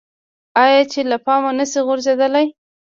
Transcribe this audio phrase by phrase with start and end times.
[0.63, 2.47] آیا چې له پامه نشي غورځیدلی؟